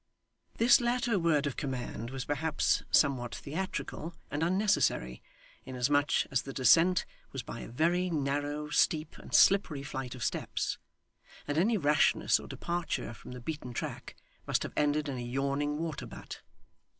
[0.57, 5.21] This latter word of command was perhaps somewhat theatrical and unnecessary,
[5.63, 10.79] inasmuch as the descent was by a very narrow, steep, and slippery flight of steps,
[11.47, 14.15] and any rashness or departure from the beaten track
[14.47, 16.41] must have ended in a yawning water butt.